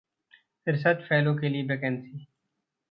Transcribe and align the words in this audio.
research 0.67 1.03
fellow 1.09 1.33
के 1.35 1.49
लिए 1.49 1.63
vacancy 1.67 2.25